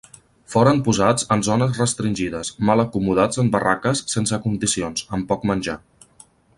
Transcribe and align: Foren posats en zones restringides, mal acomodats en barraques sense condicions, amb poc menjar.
Foren 0.53 0.79
posats 0.87 1.27
en 1.35 1.43
zones 1.47 1.75
restringides, 1.81 2.51
mal 2.71 2.83
acomodats 2.87 3.43
en 3.45 3.53
barraques 3.57 4.05
sense 4.15 4.43
condicions, 4.49 5.09
amb 5.19 5.33
poc 5.35 5.51
menjar. 5.53 5.81